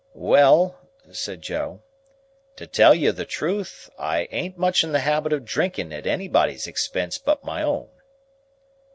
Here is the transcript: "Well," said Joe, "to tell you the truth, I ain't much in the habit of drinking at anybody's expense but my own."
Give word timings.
"Well," 0.15 0.79
said 1.11 1.43
Joe, 1.43 1.83
"to 2.55 2.65
tell 2.65 2.95
you 2.95 3.11
the 3.11 3.23
truth, 3.23 3.87
I 3.99 4.27
ain't 4.31 4.57
much 4.57 4.83
in 4.83 4.93
the 4.93 5.01
habit 5.01 5.31
of 5.31 5.45
drinking 5.45 5.93
at 5.93 6.07
anybody's 6.07 6.65
expense 6.65 7.19
but 7.19 7.43
my 7.43 7.61
own." 7.61 7.87